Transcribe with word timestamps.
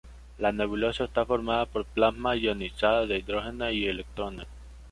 La 0.39 0.51
nebulosa 0.51 1.03
está 1.03 1.23
formada 1.27 1.67
por 1.67 1.85
plasma 1.85 2.35
ionizado 2.35 3.05
de 3.05 3.19
hidrógeno 3.19 3.69
y 3.69 3.85
electrones. 3.85 4.47